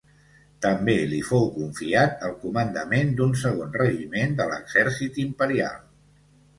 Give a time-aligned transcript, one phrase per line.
[0.65, 5.83] També li fou confiat el comandament d'un segon regiment de l'Exèrcit Imperial.